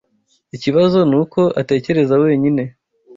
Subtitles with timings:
[0.55, 2.63] Ikibazo nuko atekereza wenyine.